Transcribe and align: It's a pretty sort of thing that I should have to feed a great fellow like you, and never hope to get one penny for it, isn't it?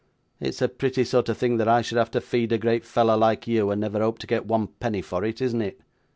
It's 0.39 0.63
a 0.63 0.67
pretty 0.67 1.03
sort 1.03 1.29
of 1.29 1.37
thing 1.37 1.57
that 1.57 1.67
I 1.67 1.83
should 1.83 1.99
have 1.99 2.09
to 2.09 2.21
feed 2.21 2.51
a 2.51 2.57
great 2.57 2.83
fellow 2.83 3.15
like 3.15 3.45
you, 3.47 3.69
and 3.69 3.79
never 3.79 3.99
hope 3.99 4.17
to 4.17 4.25
get 4.25 4.47
one 4.47 4.65
penny 4.79 5.03
for 5.03 5.23
it, 5.23 5.43
isn't 5.43 5.61
it? 5.61 5.79